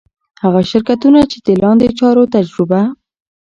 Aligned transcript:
هغه 0.43 0.61
شرکتونه 0.71 1.19
چي 1.31 1.37
د 1.45 1.47
لاندي 1.61 1.89
چارو 1.99 2.23
تجربه 2.35 2.81